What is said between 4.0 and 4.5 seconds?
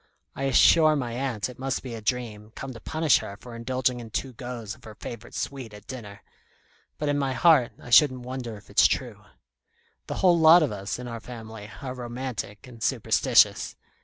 two